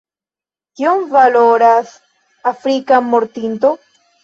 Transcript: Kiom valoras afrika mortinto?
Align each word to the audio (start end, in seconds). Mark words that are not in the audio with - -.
Kiom 0.79 1.03
valoras 1.11 1.93
afrika 2.55 3.03
mortinto? 3.13 3.75